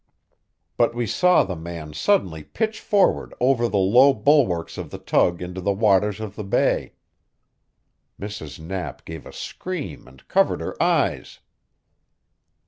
[0.77, 5.43] But we saw the man suddenly pitch forward over the low bulwarks of the tug
[5.43, 6.93] into the waters of the bay.
[8.19, 8.59] Mrs.
[8.59, 11.37] Knapp gave a scream and covered her eyes.